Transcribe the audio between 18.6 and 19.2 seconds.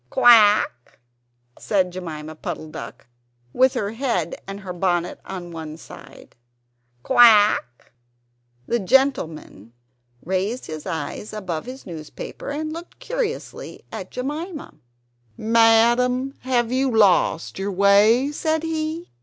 he.